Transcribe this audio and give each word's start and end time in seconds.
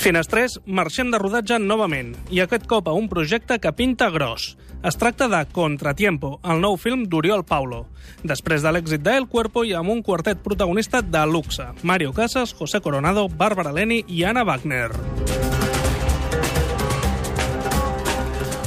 Finestrés, 0.00 0.54
marxem 0.64 1.10
de 1.12 1.18
rodatge 1.20 1.58
novament, 1.60 2.14
i 2.32 2.38
aquest 2.40 2.64
cop 2.64 2.86
a 2.88 2.94
un 2.96 3.10
projecte 3.12 3.58
que 3.60 3.72
pinta 3.76 4.08
gros. 4.08 4.54
Es 4.80 4.96
tracta 4.96 5.28
de 5.28 5.42
Contratiempo, 5.52 6.38
el 6.40 6.64
nou 6.64 6.78
film 6.80 7.04
d'Oriol 7.04 7.44
Paulo. 7.44 7.82
Després 8.24 8.64
de 8.64 8.72
l'èxit 8.72 9.04
de 9.04 9.18
El 9.20 9.28
Cuerpo 9.28 9.60
i 9.68 9.74
amb 9.76 9.92
un 9.92 10.00
quartet 10.00 10.40
protagonista 10.40 11.04
de 11.04 11.26
luxe. 11.28 11.68
Mario 11.82 12.16
Casas, 12.16 12.56
José 12.56 12.80
Coronado, 12.80 13.28
Bárbara 13.28 13.76
Leni 13.76 14.00
i 14.08 14.24
Anna 14.24 14.48
Wagner. 14.48 14.88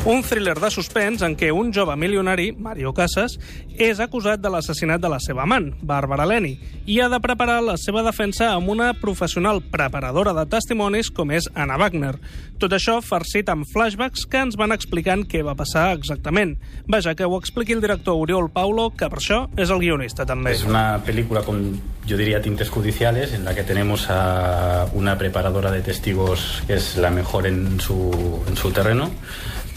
Un 0.06 0.20
thriller 0.22 0.58
de 0.60 0.68
suspens 0.68 1.22
en 1.24 1.32
què 1.40 1.48
un 1.56 1.70
jove 1.72 1.94
milionari, 1.96 2.50
Mario 2.52 2.92
Casas, 2.92 3.38
és 3.80 4.02
acusat 4.04 4.42
de 4.44 4.50
l'assassinat 4.52 5.00
de 5.00 5.08
la 5.08 5.16
seva 5.24 5.46
amant, 5.46 5.70
Bàrbara 5.80 6.26
Leni, 6.28 6.58
i 6.92 6.98
ha 7.00 7.08
de 7.08 7.22
preparar 7.24 7.62
la 7.64 7.78
seva 7.80 8.04
defensa 8.04 8.50
amb 8.52 8.68
una 8.74 8.90
professional 9.00 9.62
preparadora 9.64 10.34
de 10.36 10.44
testimonis 10.52 11.08
com 11.08 11.32
és 11.32 11.48
Anna 11.56 11.78
Wagner. 11.80 12.18
Tot 12.60 12.76
això 12.76 12.98
farcit 13.00 13.48
amb 13.48 13.64
flashbacks 13.72 14.26
que 14.28 14.44
ens 14.44 14.60
van 14.60 14.76
explicant 14.76 15.24
què 15.24 15.40
va 15.40 15.56
passar 15.56 15.86
exactament. 15.96 16.58
Vaja, 16.84 17.16
que 17.16 17.24
ho 17.24 17.40
expliqui 17.40 17.72
el 17.72 17.86
director 17.88 18.20
Oriol 18.20 18.52
Paulo, 18.52 18.90
que 18.92 19.08
per 19.08 19.22
això 19.24 19.46
és 19.56 19.72
el 19.72 19.80
guionista 19.80 20.28
també. 20.28 20.52
Es 20.52 20.68
una 20.68 21.00
película 21.08 21.48
con, 21.48 21.80
yo 22.06 22.20
diría, 22.20 22.42
tintes 22.42 22.68
judiciales, 22.68 23.32
en 23.32 23.48
la 23.48 23.56
que 23.56 23.64
tenemos 23.64 24.10
a 24.10 24.86
una 24.92 25.18
preparadora 25.18 25.72
de 25.72 25.80
testigos 25.82 26.62
que 26.68 26.76
es 26.76 26.98
la 26.98 27.10
mejor 27.10 27.48
en 27.48 27.80
su, 27.80 28.44
en 28.50 28.58
su 28.58 28.72
terreno, 28.72 29.10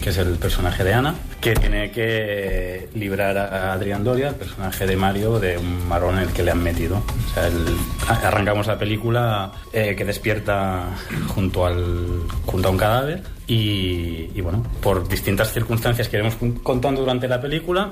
que 0.01 0.09
es 0.11 0.17
el 0.17 0.35
personaje 0.35 0.83
de 0.83 0.93
Ana, 0.93 1.15
que 1.41 1.53
tiene 1.53 1.91
que 1.91 2.89
librar 2.95 3.37
a 3.37 3.73
Adrián 3.73 4.03
Doria, 4.03 4.29
el 4.29 4.35
personaje 4.35 4.85
de 4.85 4.95
Mario, 4.95 5.39
de 5.39 5.57
un 5.57 5.87
marrón 5.87 6.17
en 6.17 6.23
el 6.23 6.29
que 6.29 6.43
le 6.43 6.51
han 6.51 6.61
metido. 6.63 6.97
O 6.97 8.25
arrancamos 8.25 8.67
la 8.67 8.77
película 8.77 9.51
eh, 9.73 9.95
que 9.95 10.05
despierta 10.05 10.85
junto, 11.27 11.65
a 11.65 11.71
un 11.71 12.77
cadáver 12.77 13.23
y, 13.47 14.39
bueno, 14.41 14.63
por 14.81 15.07
distintas 15.07 15.51
circunstancias 15.53 16.07
que 16.09 16.17
iremos 16.17 16.35
con- 16.35 16.53
contando 16.59 17.01
durante 17.01 17.27
la 17.27 17.41
película, 17.41 17.91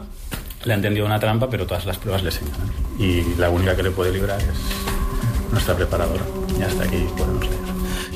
le 0.63 0.73
han 0.73 0.81
tendido 0.81 1.05
una 1.05 1.19
trampa, 1.19 1.49
pero 1.49 1.65
todas 1.65 1.85
las 1.85 1.97
pruebas 1.97 2.23
le 2.23 2.31
señalan. 2.31 2.69
Y 2.99 3.35
la 3.37 3.49
única 3.49 3.75
que 3.75 3.83
le 3.83 3.91
puede 3.91 4.11
librar 4.11 4.39
es 4.41 5.51
nuestra 5.51 5.75
preparadora. 5.75 6.23
Y 6.59 6.63
hasta 6.63 6.83
aquí 6.83 7.05
podemos 7.17 7.41
leer. 7.47 7.64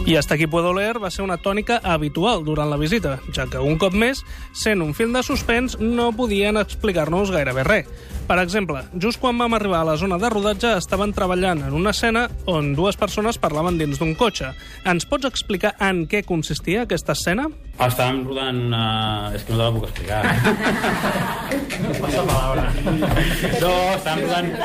I 0.10 0.16
hasta 0.16 0.34
aquí 0.34 0.48
puedo 0.48 0.74
leer 0.74 0.98
va 0.98 1.12
ser 1.14 1.22
una 1.22 1.36
tònica 1.38 1.76
habitual 1.86 2.42
durant 2.42 2.72
la 2.72 2.80
visita, 2.82 3.20
ja 3.30 3.44
que 3.46 3.60
un 3.62 3.76
cop 3.78 3.94
més, 3.94 4.24
sent 4.58 4.82
un 4.82 4.96
film 4.98 5.14
de 5.14 5.22
suspens, 5.22 5.76
no 5.78 6.08
podien 6.18 6.58
explicar-nos 6.58 7.30
gairebé 7.30 7.62
res. 7.68 7.92
Per 8.26 8.40
exemple, 8.42 8.82
just 8.98 9.22
quan 9.22 9.38
vam 9.38 9.54
arribar 9.54 9.84
a 9.84 9.90
la 9.92 9.98
zona 10.02 10.18
de 10.18 10.34
rodatge 10.34 10.74
estaven 10.80 11.14
treballant 11.14 11.62
en 11.68 11.78
una 11.78 11.94
escena 11.94 12.26
on 12.50 12.74
dues 12.74 12.98
persones 12.98 13.38
parlaven 13.38 13.78
dins 13.78 14.02
d'un 14.02 14.18
cotxe. 14.18 14.50
Ens 14.90 15.06
pots 15.06 15.30
explicar 15.30 15.76
en 15.78 16.08
què 16.10 16.26
consistia 16.26 16.88
aquesta 16.90 17.14
escena? 17.14 17.46
Estàvem 17.78 18.26
rodant 18.26 18.66
una... 18.66 18.84
És 19.38 19.46
que 19.46 19.54
no 19.54 19.62
te 19.62 19.64
la 19.64 19.72
puc 19.78 19.90
explicar. 19.92 20.26
Passa 22.02 22.26
palabra. 22.26 22.70
No, 23.62 23.74
estàvem 23.94 24.26
rodant... 24.26 24.56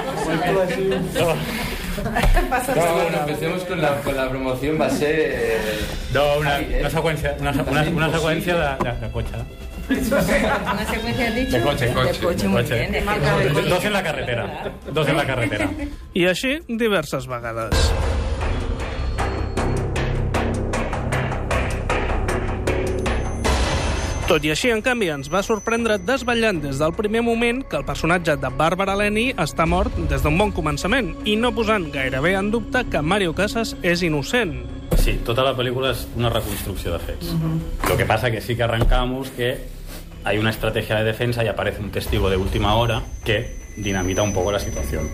No. 1.20 1.83
Bueno, 2.74 3.18
empecemos 3.20 3.64
con 3.64 3.80
la, 3.80 3.96
con 4.00 4.16
la 4.16 4.28
promoción. 4.28 4.80
Va 4.80 4.86
a 4.86 4.90
ser. 4.90 5.68
No, 6.12 6.38
una, 6.38 6.60
¿eh? 6.60 6.80
una 6.80 6.90
seqüència, 6.90 7.34
una, 7.40 7.50
una, 7.66 7.82
una 7.90 8.08
seqüència 8.12 8.54
de, 8.54 8.84
de, 8.84 8.92
de 9.00 9.10
cotxe. 9.12 9.44
Una 9.84 10.86
secuencia 10.86 11.28
has 11.28 11.34
dicho 11.34 11.56
De 11.58 11.62
coche. 11.62 11.86
de 11.86 12.18
coche, 12.18 12.48
muy 12.48 12.62
bien. 12.62 12.92
de 12.92 13.04
coche. 13.04 13.68
Dos 13.68 13.84
en 13.84 13.92
la 13.92 14.02
carretera. 14.02 14.72
Dos 14.90 15.08
en 15.08 15.16
la 15.16 15.26
carretera. 15.26 15.70
I 16.14 16.26
així 16.30 16.60
diverses 16.68 17.26
vegades. 17.28 17.74
Tot 24.24 24.40
i 24.40 24.48
així, 24.48 24.70
en 24.72 24.80
canvi, 24.80 25.10
ens 25.12 25.26
va 25.28 25.42
sorprendre 25.44 25.98
desvetllant 26.00 26.62
des 26.62 26.78
del 26.80 26.94
primer 26.96 27.20
moment 27.26 27.58
que 27.68 27.76
el 27.76 27.84
personatge 27.84 28.38
de 28.40 28.50
Bàrbara 28.56 28.94
Leni 28.96 29.26
està 29.36 29.66
mort 29.68 29.92
des 30.08 30.22
d'un 30.24 30.38
bon 30.40 30.48
començament 30.56 31.10
i 31.28 31.34
no 31.36 31.50
posant 31.52 31.90
gairebé 31.92 32.32
en 32.38 32.48
dubte 32.54 32.86
que 32.88 33.02
Mario 33.04 33.34
Casas 33.36 33.74
és 33.82 34.00
innocent. 34.00 34.54
Sí, 34.96 35.18
tota 35.28 35.44
la 35.44 35.52
pel·lícula 35.58 35.90
és 35.92 36.06
una 36.16 36.32
reconstrucció 36.32 36.94
de 36.94 37.02
fets. 37.04 37.34
Lo 37.86 37.98
que 38.00 38.06
pasa 38.08 38.30
que 38.32 38.40
sí 38.40 38.56
que 38.56 38.64
arrancamos 38.64 39.28
que 39.36 39.58
hay 40.24 40.38
una 40.38 40.56
estrategia 40.56 40.96
de 40.96 41.04
defensa 41.04 41.44
y 41.44 41.48
aparece 41.48 41.82
un 41.82 41.90
testigo 41.90 42.30
de 42.30 42.38
última 42.38 42.76
hora 42.76 43.02
que 43.26 43.63
dinamita 43.76 44.22
un 44.22 44.32
poco 44.32 44.52
la 44.52 44.58
situación. 44.58 45.08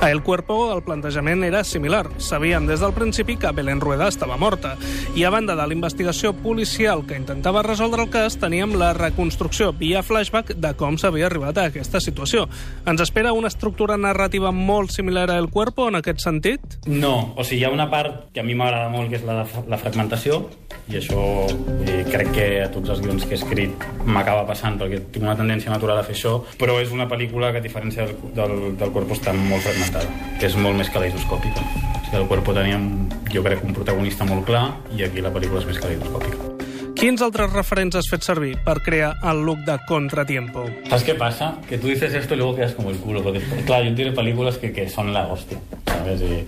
A 0.00 0.10
El 0.12 0.22
Cuerpo 0.22 0.72
el 0.76 0.82
plantejament 0.82 1.42
era 1.42 1.64
similar. 1.64 2.06
Sabíem 2.18 2.66
des 2.68 2.78
del 2.80 2.92
principi 2.94 3.36
que 3.36 3.50
Belén 3.50 3.80
Rueda 3.80 4.06
estava 4.08 4.36
morta. 4.36 4.76
I 5.16 5.24
a 5.24 5.30
banda 5.30 5.56
de 5.56 5.66
la 5.66 5.74
investigació 5.74 6.32
policial 6.32 7.04
que 7.06 7.16
intentava 7.16 7.64
resoldre 7.64 8.04
el 8.04 8.10
cas, 8.10 8.36
teníem 8.38 8.76
la 8.78 8.92
reconstrucció 8.94 9.72
via 9.72 10.04
flashback 10.06 10.54
de 10.54 10.70
com 10.78 10.96
s'havia 10.98 11.26
arribat 11.26 11.58
a 11.58 11.64
aquesta 11.72 11.98
situació. 12.00 12.46
Ens 12.86 13.00
espera 13.02 13.32
una 13.34 13.48
estructura 13.50 13.96
narrativa 13.98 14.52
molt 14.52 14.90
similar 14.94 15.30
a 15.32 15.38
El 15.38 15.50
Cuerpo 15.50 15.88
en 15.88 15.96
aquest 15.98 16.20
sentit? 16.22 16.60
No, 16.86 17.34
o 17.36 17.42
sigui, 17.42 17.62
hi 17.62 17.64
ha 17.66 17.70
una 17.74 17.90
part 17.90 18.28
que 18.32 18.38
a 18.38 18.46
mi 18.46 18.54
m'agrada 18.54 18.88
molt, 18.94 19.10
que 19.10 19.16
és 19.18 19.24
la, 19.26 19.42
de- 19.42 19.64
la 19.66 19.78
fragmentació, 19.82 20.44
i 20.88 20.96
això 21.00 21.20
eh, 21.84 22.04
crec 22.08 22.30
que 22.32 22.46
a 22.62 22.70
tots 22.72 22.88
els 22.94 23.02
guions 23.02 23.26
que 23.26 23.34
he 23.34 23.40
escrit 23.40 23.82
m'acaba 24.06 24.46
passant, 24.46 24.78
perquè 24.78 25.00
tinc 25.10 25.24
una 25.26 25.34
tendència 25.36 25.72
natural 25.74 25.98
a 25.98 26.04
fer 26.06 26.14
això, 26.14 26.38
però 26.60 26.78
és 26.80 26.94
una 26.94 27.08
pel·lícula 27.10 27.50
que, 27.52 27.58
a 27.58 27.66
diferència 27.88 28.06
del, 28.06 28.34
del, 28.34 28.76
del 28.78 28.92
Cuerpo, 28.92 29.16
està 29.16 29.32
molt 29.32 29.64
fragmentada, 29.64 30.08
que 30.38 30.48
és 30.48 30.56
molt 30.56 30.76
més 30.78 30.90
caleidoscòpica. 30.92 31.64
O 31.64 32.04
sigui, 32.04 32.20
el 32.20 32.28
Cuerpo 32.28 32.54
teníem, 32.56 33.08
jo 33.32 33.42
crec, 33.44 33.64
un 33.64 33.74
protagonista 33.76 34.26
molt 34.28 34.46
clar, 34.48 34.68
i 34.96 35.04
aquí 35.06 35.24
la 35.24 35.32
pel·lícula 35.34 35.62
és 35.62 35.68
més 35.68 35.80
caleidoscòpica. 35.80 36.54
Quins 36.98 37.22
altres 37.22 37.52
referents 37.52 37.94
has 37.94 38.08
fet 38.10 38.24
servir 38.26 38.56
per 38.66 38.80
crear 38.82 39.12
el 39.30 39.44
look 39.46 39.60
de 39.66 39.76
Contratiempo? 39.86 40.64
¿Sabes 40.88 41.04
qué 41.04 41.14
pasa? 41.14 41.54
Que 41.68 41.78
tú 41.78 41.86
dices 41.86 42.12
esto 42.12 42.34
y 42.34 42.38
luego 42.38 42.56
quedas 42.56 42.72
como 42.74 42.90
el 42.90 42.96
culo. 42.96 43.22
Porque, 43.22 43.40
claro, 43.64 43.84
yo 43.84 43.94
tiene 43.94 44.10
películas 44.10 44.58
que, 44.58 44.72
que 44.72 44.88
son 44.88 45.12
la 45.14 45.28
hostia, 45.28 45.58
¿sabes? 45.86 46.22
I 46.22 46.44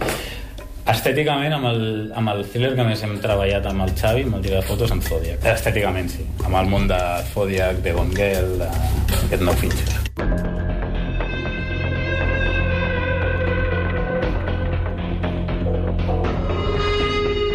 estèticament, 0.91 1.55
amb 1.55 1.69
el, 1.71 1.83
amb 2.19 2.33
el 2.33 2.43
thriller 2.51 2.73
que 2.75 2.83
més 2.89 3.05
hem 3.07 3.15
treballat 3.23 3.69
amb 3.71 3.87
el 3.87 3.95
Xavi, 3.95 4.27
amb 4.27 4.41
el 4.41 4.43
dia 4.49 4.59
de 4.59 4.67
fotos, 4.67 4.91
en 4.91 5.05
Zodiac. 5.07 5.47
Estèticament, 5.55 6.11
sí. 6.11 6.27
Amb 6.43 6.59
el 6.65 6.73
món 6.73 6.91
de 6.91 7.01
Zodiac, 7.31 7.79
de 7.85 7.95
Gongel, 7.95 8.57
d'aquest 8.65 9.47
nou 9.47 9.55
Fincher. 9.61 10.00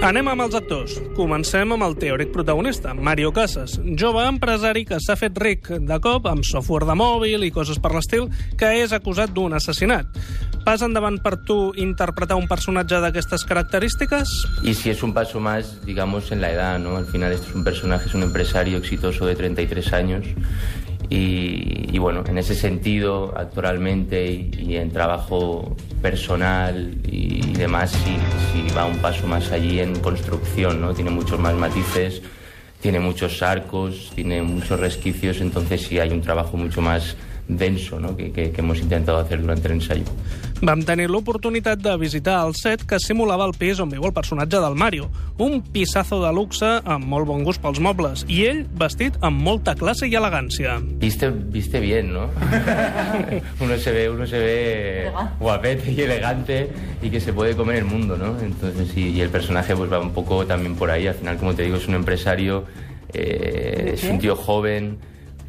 Anem 0.06 0.28
amb 0.30 0.44
els 0.44 0.54
actors. 0.54 1.00
Comencem 1.18 1.72
amb 1.74 1.82
el 1.82 1.96
teòric 1.98 2.30
protagonista, 2.30 2.92
Mario 2.94 3.32
Casas, 3.34 3.80
jove 3.98 4.22
empresari 4.30 4.84
que 4.86 5.00
s'ha 5.02 5.16
fet 5.18 5.40
ric 5.42 5.72
de 5.82 5.98
cop 6.04 6.28
amb 6.30 6.46
software 6.46 6.86
de 6.86 6.94
mòbil 7.00 7.48
i 7.48 7.50
coses 7.50 7.80
per 7.82 7.90
l'estil, 7.96 8.28
que 8.54 8.70
és 8.84 8.94
acusat 8.94 9.34
d'un 9.34 9.58
assassinat. 9.58 10.06
Pas 10.62 10.84
endavant 10.86 11.18
per 11.26 11.40
tu 11.50 11.58
interpretar 11.82 12.38
un 12.38 12.46
personatge 12.46 13.02
d'aquestes 13.02 13.48
característiques? 13.50 14.30
Y 14.62 14.76
si 14.76 14.92
es 14.92 15.02
un 15.02 15.14
paso 15.14 15.40
más, 15.40 15.82
digamos, 15.86 16.32
en 16.32 16.42
la 16.42 16.52
edad, 16.52 16.78
¿no? 16.78 16.98
Al 16.98 17.08
final, 17.08 17.32
esto 17.32 17.50
es 17.50 17.56
un 17.56 17.64
personaje, 17.64 18.06
es 18.06 18.14
un 18.14 18.22
empresario 18.22 18.78
exitoso 18.78 19.26
de 19.26 19.36
33 19.36 19.94
años. 19.94 20.26
Y, 21.10 21.98
bueno, 21.98 22.24
en 22.28 22.38
ese 22.38 22.56
sentido, 22.56 23.34
actoralmente 23.38 24.26
y, 24.32 24.52
y 24.58 24.78
en 24.78 24.92
trabajo 24.92 25.76
personal 26.02 26.98
y, 27.04 27.54
demás, 27.54 27.92
sí, 27.92 28.18
sí 28.52 28.68
va 28.76 28.86
un 28.86 28.98
paso 28.98 29.28
más 29.28 29.52
allí 29.52 29.80
en 29.80 30.00
construcción, 30.00 30.82
¿no? 30.82 30.94
Tiene 30.94 31.10
muchos 31.10 31.40
más 31.40 31.56
matices, 31.56 32.22
tiene 32.82 33.00
muchos 33.00 33.42
arcos, 33.42 34.12
tiene 34.14 34.42
muchos 34.42 34.80
resquicios, 34.80 35.42
entonces 35.42 35.82
sí 35.82 36.00
hay 36.00 36.12
un 36.12 36.22
trabajo 36.22 36.58
mucho 36.58 36.82
más 36.82 37.16
denso, 37.48 38.00
¿no? 38.00 38.16
Que 38.16 38.54
hemos 38.58 38.80
intentado 38.80 39.20
hacer 39.20 39.42
durante 39.42 39.68
el 39.68 39.76
ensayo. 39.76 40.04
Vam 40.64 40.80
tenir 40.88 41.10
l'oportunitat 41.12 41.82
de 41.84 41.92
visitar 42.00 42.38
el 42.46 42.54
set 42.56 42.86
que 42.88 42.96
simulava 43.04 43.44
el 43.44 43.54
pis 43.60 43.82
on 43.84 43.90
viu 43.92 44.06
el 44.08 44.14
personatge 44.16 44.62
del 44.64 44.78
Mario. 44.80 45.10
Un 45.44 45.60
pisazo 45.74 46.22
de 46.22 46.32
luxe 46.32 46.70
amb 46.88 47.04
molt 47.12 47.28
bon 47.28 47.44
gust 47.44 47.60
pels 47.62 47.82
mobles 47.84 48.24
i 48.32 48.46
ell 48.48 48.62
vestit 48.80 49.18
amb 49.20 49.44
molta 49.44 49.74
classe 49.76 50.08
i 50.08 50.16
elegància. 50.16 50.78
Viste, 51.02 51.30
viste 51.30 51.82
bien, 51.84 52.14
¿no? 52.14 52.30
uno 53.66 53.78
se 53.78 53.92
ve, 53.92 54.10
uno 54.10 54.26
se 54.26 54.40
ve 54.40 55.12
guapete 55.40 55.92
y 55.92 56.02
elegante 56.02 56.70
y 57.02 57.10
que 57.10 57.20
se 57.20 57.34
puede 57.34 57.56
comer 57.56 57.78
el 57.78 57.86
mundo, 57.86 58.16
¿no? 58.16 58.40
Entonces, 58.40 58.88
sí, 58.94 59.10
y 59.12 59.20
el 59.20 59.30
personaje 59.30 59.76
pues 59.76 59.92
va 59.92 60.00
un 60.00 60.14
poco 60.14 60.46
también 60.46 60.76
por 60.76 60.90
ahí. 60.90 61.08
Al 61.08 61.16
final, 61.16 61.38
como 61.38 61.54
te 61.54 61.64
digo, 61.64 61.76
es 61.76 61.88
un 61.90 61.96
empresario, 61.96 62.64
eh, 63.14 63.92
es 63.96 64.06
un 64.06 64.20
tío 64.20 64.38
joven, 64.38 65.00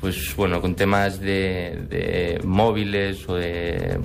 pues 0.00 0.36
bueno, 0.36 0.60
con 0.60 0.74
temas 0.74 1.20
de, 1.20 2.40
móviles 2.44 3.28
o 3.28 3.34
de... 3.34 3.98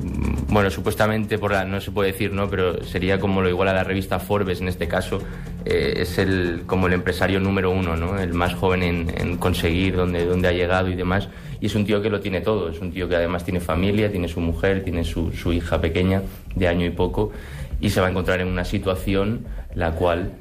Bueno, 0.48 0.70
supuestamente, 0.70 1.38
por 1.38 1.52
la, 1.52 1.66
no 1.66 1.82
se 1.82 1.92
puede 1.92 2.12
decir, 2.12 2.32
¿no? 2.32 2.50
Pero 2.50 2.84
sería 2.84 3.20
como 3.20 3.42
lo 3.42 3.50
igual 3.50 3.68
a 3.68 3.74
la 3.74 3.84
revista 3.84 4.20
Forbes 4.20 4.62
en 4.62 4.68
este 4.68 4.88
caso. 4.88 5.20
eh, 5.66 5.94
es 5.98 6.18
el, 6.18 6.64
como 6.66 6.88
el 6.88 6.94
empresario 6.94 7.40
número 7.40 7.72
uno, 7.72 7.96
¿no? 7.96 8.20
El 8.20 8.34
más 8.34 8.54
joven 8.54 8.84
en, 8.84 9.38
conseguir 9.38 9.96
donde, 9.96 10.26
donde 10.26 10.48
ha 10.48 10.54
llegado 10.54 10.90
y 10.90 10.96
demás. 10.96 11.30
Y 11.60 11.66
es 11.68 11.76
un 11.76 11.86
tío 11.86 12.02
que 12.02 12.10
lo 12.10 12.22
tiene 12.22 12.42
todo. 12.42 12.70
Es 12.70 12.80
un 12.80 12.92
tío 12.92 13.10
que 13.10 13.16
además 13.16 13.44
tiene 13.44 13.60
familia, 13.60 14.10
tiene 14.10 14.28
su 14.28 14.40
mujer, 14.40 14.84
tiene 14.84 15.04
su, 15.04 15.32
su 15.34 15.52
hija 15.52 15.82
pequeña 15.82 16.22
de 16.56 16.68
año 16.68 16.86
y 16.86 16.92
poco. 16.92 17.32
Y 17.80 17.90
se 17.90 18.00
va 18.00 18.08
a 18.08 18.10
encontrar 18.10 18.40
en 18.40 18.48
una 18.48 18.64
situación 18.64 19.46
la 19.76 19.92
cual 19.92 20.32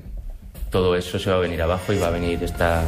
todo 0.71 0.97
eso 0.97 1.19
se 1.19 1.31
va 1.31 1.37
a 1.37 1.41
venir 1.41 1.61
abajo 1.61 1.93
y 1.93 1.99
va 1.99 2.09
a 2.09 2.11
venir 2.11 2.43
esta 2.43 2.85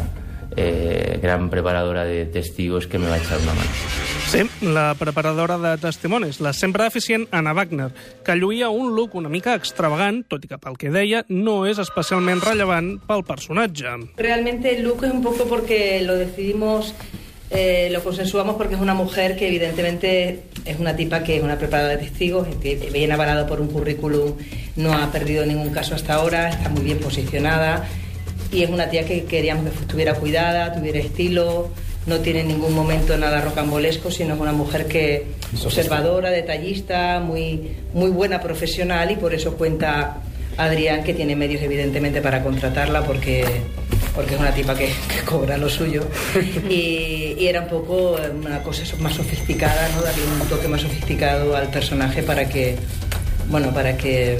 eh, 0.56 1.18
gran 1.22 1.50
preparadora 1.50 2.04
de 2.04 2.26
testigos 2.26 2.86
que 2.86 2.98
me 2.98 3.08
va 3.08 3.14
a 3.14 3.18
echar 3.18 3.38
una 3.38 3.54
mano. 3.54 3.70
Sí, 4.26 4.48
la 4.62 4.94
preparadora 4.98 5.58
de 5.58 5.76
testimonis, 5.78 6.40
la 6.40 6.52
sempre 6.52 6.86
eficient 6.86 7.26
Anna 7.30 7.52
Wagner, 7.52 7.90
que 8.24 8.36
lluïa 8.36 8.70
un 8.72 8.94
look 8.96 9.14
una 9.14 9.28
mica 9.28 9.54
extravagant, 9.58 10.22
tot 10.24 10.44
i 10.44 10.48
que 10.48 10.56
pel 10.56 10.78
que 10.80 10.92
deia 10.92 11.24
no 11.28 11.62
és 11.68 11.80
especialment 11.82 12.40
rellevant 12.40 12.94
pel 13.08 13.26
personatge. 13.28 13.92
Realmente 14.16 14.72
el 14.76 14.84
look 14.86 15.04
es 15.04 15.12
un 15.12 15.22
poco 15.22 15.44
porque 15.50 16.00
lo 16.02 16.16
decidimos, 16.16 16.94
eh, 17.50 17.90
lo 17.92 18.02
consensuamos 18.02 18.56
porque 18.56 18.74
es 18.74 18.80
una 18.80 18.94
mujer 18.94 19.36
que 19.36 19.48
evidentemente 19.48 20.44
es 20.64 20.78
una 20.80 20.96
tipa 20.96 21.22
que 21.22 21.36
es 21.36 21.42
una 21.42 21.58
preparadora 21.58 21.96
de 21.96 22.04
testigos, 22.04 22.48
que 22.62 22.76
viene 22.92 23.12
avalado 23.12 23.46
por 23.46 23.60
un 23.60 23.68
currículum, 23.68 24.36
no 24.76 24.94
ha 24.94 25.12
perdido 25.12 25.44
ningún 25.44 25.70
caso 25.70 25.94
hasta 25.94 26.14
ahora, 26.14 26.48
está 26.48 26.70
muy 26.70 26.82
bien 26.82 26.98
posicionada 26.98 27.86
y 28.52 28.62
es 28.62 28.70
una 28.70 28.88
tía 28.90 29.04
que 29.04 29.24
queríamos 29.24 29.72
que 29.72 29.80
estuviera 29.80 30.14
cuidada, 30.14 30.72
tuviera 30.74 30.98
estilo, 30.98 31.70
no 32.06 32.18
tiene 32.18 32.40
en 32.40 32.48
ningún 32.48 32.74
momento 32.74 33.16
nada 33.16 33.40
rocambolesco, 33.40 34.10
sino 34.10 34.34
es 34.34 34.40
una 34.40 34.52
mujer 34.52 34.86
que 34.86 35.26
observadora, 35.64 36.30
detallista, 36.30 37.20
muy, 37.20 37.76
muy 37.94 38.10
buena 38.10 38.40
profesional 38.40 39.10
y 39.10 39.16
por 39.16 39.32
eso 39.34 39.56
cuenta 39.56 40.18
Adrián 40.56 41.02
que 41.02 41.14
tiene 41.14 41.34
medios 41.36 41.62
evidentemente 41.62 42.20
para 42.20 42.42
contratarla 42.42 43.02
porque, 43.04 43.44
porque 44.14 44.34
es 44.34 44.40
una 44.40 44.52
tipa 44.52 44.74
que, 44.74 44.86
que 44.86 45.24
cobra 45.24 45.56
lo 45.56 45.68
suyo 45.70 46.02
y, 46.68 47.36
y, 47.38 47.46
era 47.46 47.62
un 47.62 47.68
poco 47.68 48.18
una 48.34 48.62
cosa 48.62 48.82
más 48.98 49.14
sofisticada, 49.14 49.88
¿no? 49.94 50.02
darle 50.02 50.22
un 50.24 50.48
toque 50.48 50.68
más 50.68 50.82
sofisticado 50.82 51.56
al 51.56 51.68
personaje 51.68 52.22
para 52.22 52.48
que, 52.48 52.76
bueno, 53.48 53.72
para 53.72 53.96
que 53.96 54.38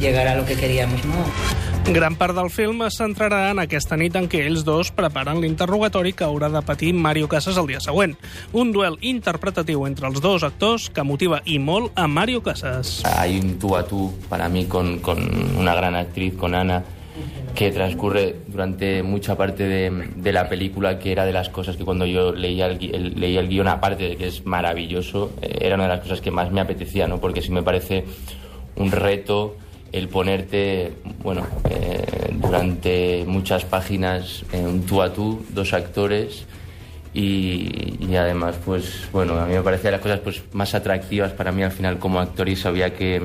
llegara 0.00 0.32
a 0.32 0.34
lo 0.34 0.44
que 0.44 0.56
queríamos. 0.56 1.04
¿no? 1.04 1.73
Gran 1.84 2.14
part 2.16 2.32
del 2.32 2.48
film 2.48 2.80
es 2.86 2.96
centrarà 2.96 3.50
en 3.52 3.58
aquesta 3.60 3.98
nit 4.00 4.14
en 4.16 4.24
què 4.32 4.40
ells 4.48 4.62
dos 4.64 4.88
preparen 4.96 5.42
l'interrogatori 5.42 6.14
que 6.16 6.24
haurà 6.24 6.48
de 6.48 6.62
patir 6.64 6.94
Mario 6.96 7.28
Casas 7.28 7.58
el 7.60 7.68
dia 7.68 7.80
següent. 7.84 8.14
Un 8.56 8.70
duel 8.72 8.96
interpretatiu 9.04 9.84
entre 9.84 10.08
els 10.08 10.22
dos 10.24 10.46
actors 10.48 10.88
que 10.88 11.04
motiva 11.04 11.42
i 11.44 11.58
molt 11.60 11.92
a 12.00 12.06
Mario 12.08 12.40
Casas. 12.42 13.02
Hay 13.04 13.36
un 13.38 13.58
tú 13.60 13.76
a 13.76 13.84
tú 13.86 14.14
para 14.30 14.48
mí 14.48 14.64
con, 14.64 14.98
con 15.00 15.20
una 15.58 15.74
gran 15.74 15.94
actriz, 15.94 16.32
con 16.40 16.54
Ana, 16.54 16.82
que 17.54 17.70
transcurre 17.70 18.34
durante 18.46 19.02
mucha 19.02 19.36
parte 19.36 19.64
de, 19.64 20.08
de, 20.16 20.32
la 20.32 20.48
película, 20.48 20.98
que 20.98 21.12
era 21.12 21.26
de 21.26 21.34
las 21.34 21.50
cosas 21.50 21.76
que 21.76 21.84
cuando 21.84 22.06
yo 22.06 22.32
leía 22.32 22.66
el, 22.66 22.82
el, 22.94 23.20
leía 23.20 23.40
el 23.40 23.48
guión, 23.48 23.68
aparte 23.68 24.08
de 24.08 24.16
que 24.16 24.28
es 24.28 24.46
maravilloso, 24.46 25.32
eh, 25.42 25.58
era 25.60 25.74
una 25.74 25.84
de 25.84 25.90
las 25.90 26.00
cosas 26.00 26.22
que 26.22 26.30
más 26.30 26.50
me 26.50 26.62
apetecía, 26.62 27.06
¿no? 27.06 27.20
porque 27.20 27.42
sí 27.42 27.52
me 27.52 27.62
parece 27.62 28.04
un 28.76 28.90
reto 28.90 29.56
el 29.94 30.08
ponerte, 30.08 30.92
bueno, 31.22 31.46
eh, 31.70 32.04
durante 32.32 33.24
muchas 33.28 33.64
páginas 33.64 34.44
en 34.50 34.66
un 34.66 34.82
tú 34.82 35.00
a 35.00 35.12
tú, 35.12 35.46
dos 35.50 35.72
actores, 35.72 36.46
y, 37.12 38.16
además, 38.16 38.56
pues, 38.64 39.08
bueno, 39.12 39.38
a 39.38 39.46
mí 39.46 39.54
me 39.54 39.62
parecía 39.62 39.92
las 39.92 40.00
cosas 40.00 40.18
pues, 40.18 40.42
más 40.52 40.74
atractivas 40.74 41.30
para 41.30 41.52
mí 41.52 41.62
al 41.62 41.70
final 41.70 42.00
como 42.00 42.18
actor 42.18 42.48
y 42.48 42.56
sabía 42.56 42.92
que, 42.92 43.22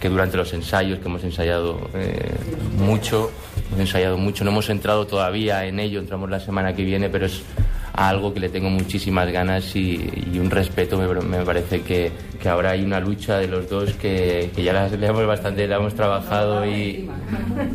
que 0.00 0.08
durante 0.08 0.38
los 0.38 0.54
ensayos, 0.54 1.00
que 1.00 1.04
hemos 1.04 1.22
ensayado 1.22 1.90
eh, 1.92 2.34
mucho, 2.78 3.30
hemos 3.68 3.80
ensayado 3.80 4.16
mucho, 4.16 4.42
no 4.42 4.52
hemos 4.52 4.70
entrado 4.70 5.06
todavía 5.06 5.66
en 5.66 5.80
ello, 5.80 6.00
entramos 6.00 6.30
la 6.30 6.40
semana 6.40 6.74
que 6.74 6.82
viene, 6.82 7.10
pero 7.10 7.26
es 7.26 7.42
algo 7.92 8.32
que 8.32 8.40
le 8.40 8.48
tengo 8.48 8.70
muchísimas 8.70 9.30
ganas 9.30 9.74
y, 9.76 10.28
y 10.32 10.38
un 10.38 10.50
respeto. 10.50 10.98
Me, 10.98 11.08
me 11.08 11.44
parece 11.44 11.82
que, 11.82 12.12
que, 12.40 12.48
ahora 12.48 12.70
hay 12.70 12.82
una 12.82 13.00
lucha 13.00 13.38
de 13.38 13.48
los 13.48 13.68
dos 13.68 13.92
que, 13.94 14.50
que 14.54 14.62
ya 14.62 14.72
la, 14.72 14.86
hemos 14.86 15.26
bastante, 15.26 15.66
la 15.66 15.76
hemos 15.76 15.94
trabajado 15.94 16.66
y, 16.66 17.08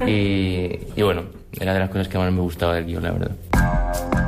y, 0.08 0.80
y, 0.96 1.02
bueno, 1.02 1.24
era 1.60 1.74
de 1.74 1.80
las 1.80 1.90
cosas 1.90 2.08
que 2.08 2.18
más 2.18 2.32
me 2.32 2.42
gustaba 2.42 2.76
del 2.76 2.86
guion, 2.86 3.04
la 3.04 3.12
verdad. 3.12 4.25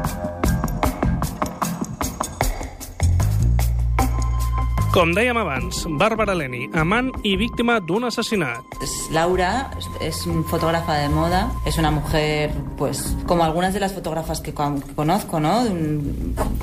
Com 4.97 5.11
dèiem 5.13 5.37
abans, 5.37 5.83
Bàrbara 5.93 6.33
Leni, 6.33 6.63
amant 6.73 7.11
i 7.21 7.35
víctima 7.37 7.75
d'un 7.85 8.07
assassinat. 8.07 8.79
Laura 9.13 9.69
es 10.01 10.23
fotógrafa 10.49 10.95
de 10.97 11.09
moda, 11.13 11.51
es 11.69 11.77
una 11.77 11.91
mujer, 11.91 12.49
pues, 12.79 13.15
como 13.27 13.43
algunas 13.43 13.75
de 13.75 13.79
las 13.79 13.93
fotógrafas 13.93 14.41
que, 14.41 14.55
conozco, 14.55 15.39
¿no? 15.39 15.67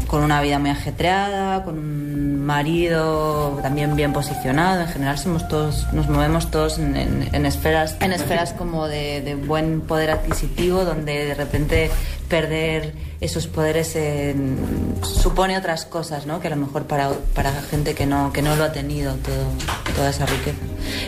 Con 0.08 0.25
una 0.25 0.42
vida 0.42 0.58
muy 0.58 0.70
ajetreada, 0.70 1.62
con 1.62 1.78
un 1.78 2.44
marido 2.44 3.60
también 3.62 3.94
bien 3.94 4.12
posicionado. 4.12 4.81
En 4.81 4.88
general 4.88 5.16
somos 5.16 5.46
todos, 5.46 5.86
nos 5.92 6.08
movemos 6.08 6.50
todos 6.50 6.81
en, 6.81 6.96
en, 6.96 7.28
en 7.32 7.46
esferas, 7.46 7.96
en 8.00 8.12
esferas 8.12 8.52
como 8.52 8.88
de, 8.88 9.20
de 9.20 9.36
buen 9.36 9.81
poder 9.81 10.10
adquisitivo, 10.10 10.84
donde 10.84 11.26
de 11.26 11.34
repente 11.34 11.88
perder 12.28 12.94
esos 13.20 13.46
poderes 13.46 13.96
en, 13.96 14.58
supone 15.02 15.56
otras 15.56 15.86
cosas, 15.86 16.26
¿no? 16.26 16.40
Que 16.40 16.48
a 16.48 16.50
lo 16.50 16.56
mejor 16.56 16.86
para, 16.86 17.10
para 17.34 17.52
gente 17.62 17.94
que 17.94 18.06
no, 18.06 18.32
que 18.32 18.42
no 18.42 18.56
lo 18.56 18.64
ha 18.64 18.72
tenido 18.72 19.14
todo, 19.16 19.46
toda 19.94 20.10
esa 20.10 20.26
riqueza. 20.26 20.58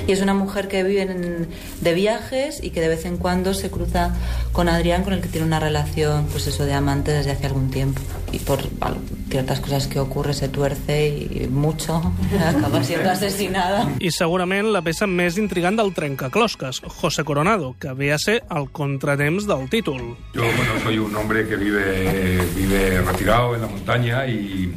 Y 0.06 0.12
es 0.12 0.22
una 0.22 0.34
mujer 0.34 0.68
que 0.68 0.82
vive 0.82 1.02
en, 1.02 1.48
de 1.80 1.94
viajes 1.94 2.62
y 2.62 2.70
que 2.70 2.80
de 2.80 2.88
vez 2.88 3.04
en 3.04 3.18
cuando 3.18 3.54
se 3.54 3.70
cruza 3.70 4.14
con 4.52 4.68
Adrián, 4.68 5.04
con 5.04 5.12
el 5.12 5.20
que 5.20 5.28
tiene 5.28 5.46
una 5.46 5.60
relación, 5.60 6.26
pues 6.26 6.46
eso, 6.46 6.64
de 6.64 6.72
amante 6.72 7.12
desde 7.12 7.32
hace 7.32 7.46
algún 7.46 7.70
tiempo. 7.70 8.00
Y 8.32 8.38
por 8.38 8.62
bueno, 8.78 8.96
ciertas 9.28 9.60
cosas 9.60 9.86
que 9.86 10.00
ocurre 10.00 10.34
se 10.34 10.48
tuerce 10.48 11.08
y 11.08 11.48
mucho 11.50 12.00
acaba 12.40 12.82
siendo 12.82 13.10
asesinada. 13.10 13.90
I 14.00 14.10
segurament 14.12 14.70
la 14.72 14.82
peça 14.84 15.06
més 15.08 15.36
intrigant 15.40 15.76
del 15.78 15.92
trencaclosques, 15.96 16.80
José 17.00 17.24
Coronado, 17.24 17.74
que 17.80 17.92
ve 17.92 18.12
a 18.12 18.18
ser 18.18 18.42
el 18.50 18.70
contratemps 18.70 19.46
del 19.46 19.68
títol. 19.70 20.16
Yo, 20.34 20.42
bueno, 20.42 20.80
soy 20.82 20.98
un 20.98 21.05
hombre 21.14 21.46
que 21.46 21.56
vive, 21.56 22.40
vive 22.54 23.02
retirado 23.02 23.54
en 23.54 23.60
la 23.60 23.66
montaña 23.68 24.26
y, 24.26 24.74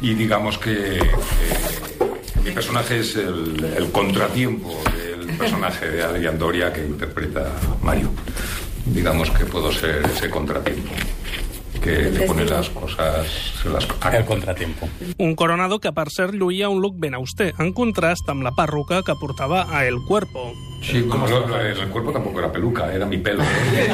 digamos 0.00 0.58
que, 0.58 1.00
mi 2.44 2.52
personaje 2.52 3.00
es 3.00 3.16
el, 3.16 3.62
el, 3.76 3.90
contratiempo 3.90 4.82
del 4.96 5.36
personaje 5.36 5.90
de 5.90 6.02
Adrián 6.02 6.38
Doria 6.38 6.72
que 6.72 6.84
interpreta 6.84 7.50
Mario. 7.82 8.10
Digamos 8.86 9.30
que 9.30 9.44
puedo 9.44 9.70
ser 9.70 10.02
ese 10.06 10.30
contratiempo 10.30 10.90
que 11.80 12.10
le 12.10 12.26
pone 12.26 12.44
las 12.44 12.68
cosas... 12.70 13.26
Se 13.62 13.68
las... 13.68 13.86
El 14.12 14.24
contratiempo. 14.24 14.88
Un 15.18 15.34
coronado 15.34 15.80
que, 15.80 15.92
per 15.92 16.08
cert, 16.12 16.34
lluïa 16.34 16.68
un 16.68 16.80
look 16.82 16.98
ben 17.00 17.16
auster, 17.18 17.52
en 17.58 17.72
contrast 17.76 18.28
amb 18.28 18.44
la 18.46 18.52
perruca 18.56 19.02
que 19.06 19.16
portava 19.20 19.66
a 19.68 19.86
El 19.86 19.98
Cuerpo. 20.06 20.52
Sí, 20.82 21.02
como 21.08 21.26
lo, 21.26 21.46
lo, 21.46 21.60
el 21.60 21.88
cuerpo 21.88 22.12
tampoco 22.12 22.38
era 22.38 22.50
peluca, 22.50 22.92
era 22.92 23.04
mi 23.06 23.18
pelo. 23.18 23.42
¿eh? 23.42 23.88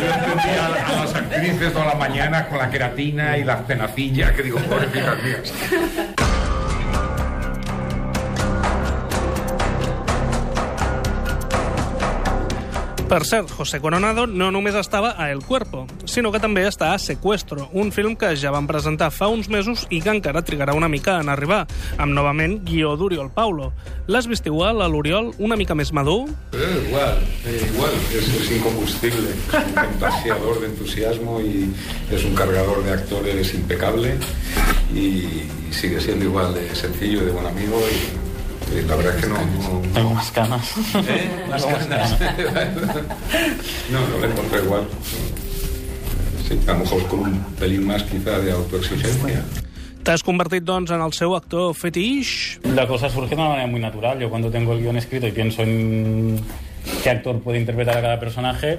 Yo 0.00 0.14
entendía 0.14 0.66
a 0.66 1.00
las 1.00 1.14
actrices 1.14 1.72
toda 1.72 1.86
la 1.86 1.94
mañana 1.94 2.46
con 2.48 2.58
la 2.58 2.70
queratina 2.70 3.38
y 3.38 3.44
las 3.44 3.66
tenacillas, 3.66 4.32
que 4.32 4.42
digo, 4.42 4.58
pobrecitas 4.60 5.22
mías. 5.22 5.54
Per 13.08 13.24
cert, 13.24 13.48
José 13.48 13.78
Coronado 13.80 14.26
no 14.28 14.50
només 14.52 14.74
estava 14.76 15.14
a 15.16 15.30
El 15.32 15.40
Cuerpo, 15.40 15.86
sinó 16.04 16.28
que 16.28 16.42
també 16.44 16.66
està 16.68 16.90
a 16.92 16.98
Secuestro, 17.00 17.70
un 17.72 17.88
film 17.88 18.18
que 18.20 18.34
ja 18.36 18.52
van 18.52 18.68
presentar 18.68 19.08
fa 19.16 19.30
uns 19.32 19.48
mesos 19.48 19.86
i 19.88 20.02
que 20.04 20.12
encara 20.12 20.42
trigarà 20.44 20.74
una 20.76 20.90
mica 20.92 21.14
en 21.16 21.32
arribar, 21.32 21.62
amb 21.96 22.12
novament 22.12 22.58
guió 22.68 22.92
d'Oriol 23.00 23.30
Paulo. 23.32 23.70
L'has 24.12 24.28
vist 24.28 24.44
igual, 24.52 24.84
a 24.84 24.90
l'Oriol, 24.92 25.32
una 25.38 25.56
mica 25.56 25.72
més 25.72 25.94
madur? 25.96 26.28
Eh, 26.52 26.68
igual, 26.84 27.24
eh, 27.48 27.56
igual, 27.72 27.96
es, 28.12 28.28
es 28.42 28.52
incombustible, 28.58 29.32
un 29.56 29.72
contagiador 29.72 30.60
de 30.60 30.66
entusiasmo 30.66 31.40
y 31.40 31.72
es 32.12 32.24
un 32.24 32.34
cargador 32.34 32.84
de 32.84 33.48
impecable 33.54 34.18
y 34.94 35.48
sigue 35.70 35.98
siendo 35.98 36.26
igual 36.26 36.52
de 36.52 36.74
sencillo 36.74 37.22
y 37.22 37.24
de 37.24 37.32
buen 37.32 37.46
amigo 37.46 37.80
y 37.80 38.27
Sí, 38.68 38.82
la 38.86 38.96
verdad 38.96 39.16
es 39.16 39.24
que 39.24 39.30
no. 39.30 39.36
no 39.36 39.88
Tengo 39.94 40.10
más 40.14 40.30
canas. 40.30 40.74
¿Eh? 40.94 41.46
Más 41.48 41.64
canas. 41.64 42.20
no, 43.90 44.08
no 44.08 44.18
lo 44.18 44.26
encontré 44.26 44.62
igual. 44.62 44.82
Sí, 46.46 46.58
a 46.66 46.72
lo 46.72 46.78
mejor 46.80 47.06
con 47.06 47.20
un 47.20 47.40
pelín 47.58 47.86
más 47.86 48.02
quizá 48.04 48.38
de 48.38 48.52
autoexigencia. 48.52 49.42
T'has 50.04 50.22
convertit, 50.24 50.64
doncs, 50.64 50.92
en 50.94 51.02
el 51.04 51.12
seu 51.12 51.34
actor 51.36 51.74
fetiche? 51.76 52.60
La 52.72 52.86
cosa 52.88 53.10
surge 53.10 53.34
de 53.34 53.40
una 53.40 53.50
manera 53.50 53.66
muy 53.66 53.80
natural. 53.80 54.18
Yo 54.18 54.30
cuando 54.30 54.50
tengo 54.50 54.72
el 54.72 54.80
guión 54.80 54.96
escrito 54.96 55.26
y 55.26 55.32
pienso 55.32 55.62
en 55.62 56.40
qué 57.02 57.10
actor 57.10 57.40
puede 57.40 57.58
interpretar 57.58 57.98
a 57.98 58.00
cada 58.00 58.20
personaje, 58.20 58.78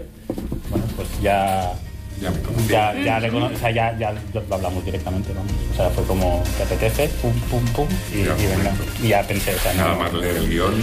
bueno, 0.70 0.86
pues 0.96 1.08
ya 1.22 1.74
ya 2.22 2.32
me 2.32 2.40
conocí. 2.42 2.68
Ya, 2.68 2.94
ya, 3.04 3.20
le 3.20 3.30
cono 3.30 3.46
o 3.54 3.58
sea, 3.58 3.72
ya, 3.72 3.98
ya 3.98 4.14
lo 4.34 4.56
hablamos 4.56 4.84
directamente, 4.86 5.32
vamos. 5.34 5.52
O 5.72 5.76
sea, 5.76 5.90
fue 5.90 6.04
como, 6.06 6.44
¿te 6.58 6.64
apetece? 6.64 7.08
Pum, 7.22 7.34
pum, 7.50 7.66
pum, 7.74 7.88
y, 8.14 8.24
Ya, 8.24 8.36
y 8.38 8.48
venga. 8.48 8.74
Y 9.04 9.08
ya 9.10 9.24
pensé, 9.28 9.56
o 9.56 9.60
sea, 9.60 9.74
Nada 9.74 9.94
no, 9.94 10.00
más 10.00 10.14
leer 10.14 10.38
el 10.38 10.50
guion, 10.50 10.74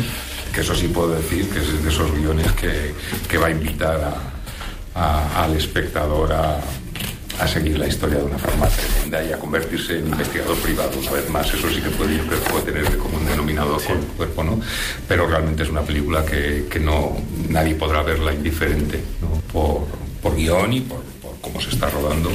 que 0.52 0.60
eso 0.62 0.74
sí 0.74 0.88
puedo 0.88 1.10
decir, 1.14 1.48
que 1.50 1.58
es 1.58 1.82
de 1.82 1.88
esos 1.90 2.10
guiones 2.16 2.50
que, 2.52 2.94
que 3.28 3.38
va 3.38 3.48
a 3.48 3.50
invitar 3.50 4.00
a, 4.94 4.98
a- 5.00 5.44
al 5.44 5.54
espectador 5.56 6.32
a, 6.32 6.58
a 7.38 7.46
seguir 7.46 7.78
la 7.78 7.86
historia 7.86 8.16
de 8.16 8.24
una 8.24 8.38
forma 8.38 8.66
tremenda 8.68 9.22
y 9.22 9.30
a 9.32 9.38
convertirse 9.38 9.98
en 9.98 10.06
investigador 10.06 10.56
privado 10.56 10.98
una 10.98 11.10
vez 11.10 11.28
más. 11.28 11.52
Eso 11.52 11.68
sí 11.68 11.82
que 11.82 11.90
puede, 11.90 12.16
puede 12.20 12.64
tener 12.72 12.96
como 12.96 13.18
un 13.18 13.26
denominador 13.26 13.82
con 13.84 13.98
el 13.98 14.04
cuerpo, 14.04 14.42
¿no? 14.42 14.58
Pero 15.06 15.26
realmente 15.26 15.64
es 15.64 15.68
una 15.68 15.82
película 15.82 16.24
que, 16.24 16.64
que 16.70 16.80
no 16.80 17.14
nadie 17.50 17.74
podrá 17.74 18.02
verla 18.02 18.32
indiferente, 18.32 19.02
¿no? 19.20 19.28
Por, 19.52 19.86
por 20.22 20.34
guion 20.34 20.72
y 20.72 20.80
por, 20.80 21.02
por 21.56 21.60
cómo 21.60 21.60
se 21.60 21.70
está 21.70 21.90
rodando. 21.90 22.30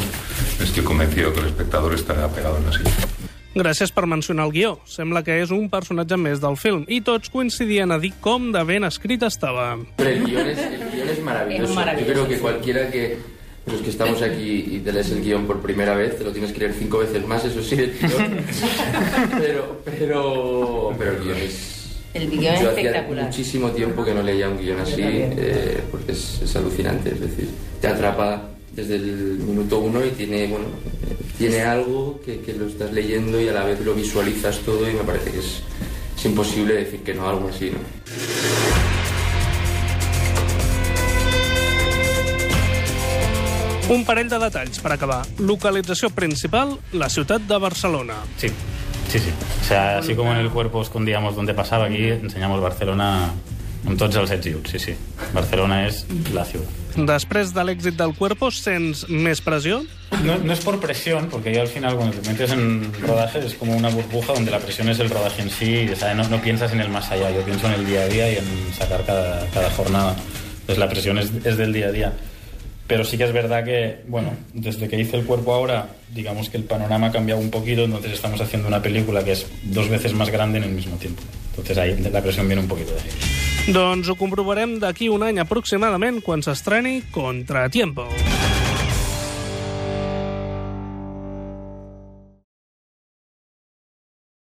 Estoy 0.61 0.83
convencido 0.83 1.33
que 1.33 1.39
el 1.41 1.47
espectador 1.47 1.93
estará 1.93 2.27
pegado 2.27 2.57
en 2.57 2.65
la 2.65 2.71
silla. 2.71 3.07
Gràcies 3.53 3.91
per 3.91 4.05
mencionar 4.07 4.45
el 4.47 4.53
guió. 4.53 4.77
Sembla 4.87 5.25
que 5.27 5.41
és 5.43 5.51
un 5.51 5.67
personatge 5.69 6.15
més 6.15 6.39
del 6.39 6.55
film. 6.55 6.85
I 6.87 7.01
tots 7.03 7.29
coincidien 7.29 7.91
a 7.91 7.97
dir 7.99 8.13
com 8.23 8.47
de 8.53 8.61
ben 8.63 8.87
escrit 8.87 9.25
estava. 9.27 9.75
Pero 9.97 10.09
el 10.09 10.23
guión 10.23 10.47
es, 10.47 10.57
el 10.57 10.87
guión 10.89 11.09
es 11.09 11.19
maravilloso. 11.19 11.73
Yo 11.99 12.05
creo 12.05 12.27
que 12.29 12.39
cualquiera 12.39 12.89
que 12.89 13.17
los 13.65 13.81
que 13.81 13.89
estamos 13.89 14.21
aquí 14.21 14.63
y 14.71 14.79
te 14.79 14.93
lees 14.93 15.11
el 15.11 15.21
guión 15.21 15.45
por 15.47 15.61
primera 15.61 15.95
vez, 15.95 16.17
te 16.17 16.23
lo 16.23 16.31
tienes 16.31 16.53
que 16.53 16.59
leer 16.59 16.73
cinco 16.79 16.99
veces 16.99 17.27
más, 17.27 17.43
eso 17.43 17.61
sí, 17.61 17.75
el 17.75 17.91
guión. 17.99 18.39
pero, 19.37 19.81
pero, 19.83 20.95
pero 20.97 21.11
el 21.11 21.23
guión 21.23 21.37
es... 21.37 21.99
El 22.13 22.29
guión 22.29 22.55
es 22.55 22.61
Yo 22.61 22.69
hacía 22.69 22.89
espectacular. 22.89 23.25
muchísimo 23.25 23.71
tiempo 23.71 24.05
que 24.05 24.13
no 24.13 24.23
leía 24.23 24.47
un 24.47 24.57
guión 24.57 24.79
así, 24.79 25.01
eh, 25.03 25.81
porque 25.91 26.13
es, 26.13 26.41
es 26.41 26.55
alucinante, 26.55 27.09
es 27.09 27.19
decir, 27.19 27.49
te 27.81 27.87
atrapa 27.87 28.50
desde 28.73 28.95
el 28.95 29.39
minuto 29.39 29.79
uno 29.79 30.05
y 30.05 30.09
tiene, 30.11 30.47
bueno, 30.47 30.65
tiene 31.37 31.61
algo 31.61 32.19
que, 32.23 32.41
que 32.41 32.53
lo 32.53 32.67
estás 32.67 32.91
leyendo 32.93 33.41
y 33.41 33.47
a 33.47 33.53
la 33.53 33.63
vez 33.63 33.79
lo 33.81 33.93
visualizas 33.93 34.59
todo 34.59 34.89
y 34.89 34.93
me 34.93 35.03
parece 35.03 35.31
que 35.31 35.39
es, 35.39 35.61
es 36.17 36.25
imposible 36.25 36.73
decir 36.75 37.01
que 37.01 37.13
no 37.13 37.27
algo 37.27 37.49
así, 37.49 37.71
¿no? 37.71 37.79
Un 43.91 44.05
parell 44.05 44.29
de 44.29 44.37
detalls 44.39 44.79
per 44.79 44.93
acabar. 44.95 45.25
Localització 45.43 46.07
principal, 46.15 46.77
la 46.93 47.09
ciutat 47.11 47.43
de 47.43 47.57
Barcelona. 47.59 48.21
Sí, 48.37 48.47
sí, 49.09 49.19
sí. 49.19 49.33
O 49.59 49.65
sea, 49.67 49.97
así 49.97 50.15
como 50.15 50.31
en 50.31 50.37
el 50.37 50.49
cuerpo 50.49 50.81
escondíamos 50.81 51.35
dónde 51.35 51.53
pasaba, 51.53 51.87
aquí 51.87 52.07
enseñamos 52.07 52.61
Barcelona 52.63 53.33
amb 53.83 53.97
tots 53.99 54.15
els 54.21 54.31
ets 54.31 54.47
i 54.47 54.55
uts, 54.55 54.71
sí, 54.71 54.79
sí. 54.79 54.95
Barcelona 55.35 55.83
és 55.89 56.05
la 56.31 56.45
ciudad. 56.45 56.80
Després 56.95 57.53
de 57.55 57.63
l'èxit 57.63 57.95
del 57.95 58.13
Cuerpo, 58.17 58.49
sents 58.51 59.05
més 59.07 59.39
pressió? 59.41 59.81
No, 60.25 60.37
no 60.37 60.53
es 60.53 60.59
por 60.59 60.79
presión, 60.79 61.29
porque 61.31 61.53
ya 61.53 61.61
al 61.61 61.69
final 61.71 61.95
cuando 61.95 62.17
te 62.17 62.29
metes 62.29 62.51
en 62.51 62.91
rodaje 63.01 63.39
es 63.39 63.55
como 63.55 63.75
una 63.75 63.89
burbuja 63.89 64.33
donde 64.33 64.51
la 64.51 64.59
presión 64.59 64.89
es 64.89 64.99
el 64.99 65.09
rodaje 65.09 65.41
en 65.41 65.49
sí, 65.49 65.87
o 65.89 65.95
sea, 65.95 66.13
no, 66.13 66.27
no 66.27 66.41
piensas 66.41 66.73
en 66.73 66.81
el 66.81 66.89
más 66.89 67.09
allá, 67.11 67.31
yo 67.31 67.41
pienso 67.43 67.67
en 67.67 67.73
el 67.73 67.85
día 67.85 68.01
a 68.01 68.07
día 68.07 68.31
y 68.31 68.37
en 68.37 68.73
sacar 68.73 69.05
cada, 69.05 69.47
cada 69.51 69.69
jornada. 69.71 70.15
Entonces 70.61 70.77
la 70.77 70.89
presión 70.89 71.17
es, 71.17 71.31
es 71.45 71.57
del 71.57 71.71
día 71.71 71.87
a 71.87 71.91
día. 71.91 72.13
Pero 72.87 73.05
sí 73.05 73.17
que 73.17 73.23
es 73.23 73.31
verdad 73.31 73.63
que, 73.63 74.01
bueno, 74.07 74.33
desde 74.53 74.89
que 74.89 74.99
hice 74.99 75.15
el 75.15 75.25
cuerpo 75.25 75.53
ahora, 75.53 75.87
digamos 76.13 76.49
que 76.49 76.57
el 76.57 76.65
panorama 76.65 77.07
ha 77.07 77.11
cambiado 77.11 77.39
un 77.39 77.49
poquito, 77.49 77.85
entonces 77.85 78.11
estamos 78.11 78.41
haciendo 78.41 78.67
una 78.67 78.81
película 78.81 79.23
que 79.23 79.31
es 79.31 79.47
dos 79.63 79.87
veces 79.87 80.13
más 80.13 80.29
grande 80.29 80.57
en 80.57 80.65
el 80.65 80.71
mismo 80.71 80.97
tiempo. 80.97 81.21
Entonces 81.51 81.77
ahí 81.77 81.97
la 82.11 82.21
presión 82.21 82.47
viene 82.47 82.61
un 82.61 82.67
poquito 82.67 82.93
de 82.93 82.99
ahí. 82.99 83.30
Doncs 83.69 84.09
ho 84.09 84.15
comprovarem 84.17 84.79
d'aquí 84.81 85.11
un 85.13 85.21
any 85.27 85.37
aproximadament 85.43 86.17
quan 86.25 86.41
s'estreni 86.41 87.01
Contratiempo. 87.13 88.09